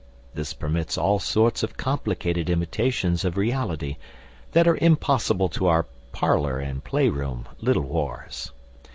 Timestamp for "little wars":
7.59-8.51